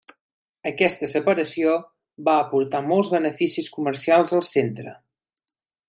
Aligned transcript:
Aquesta 0.69 1.09
separació 1.11 1.75
va 2.29 2.35
aportar 2.45 2.81
molts 2.89 3.13
beneficis 3.17 3.71
comercials 3.79 4.35
al 4.41 4.47
centre. 4.57 4.97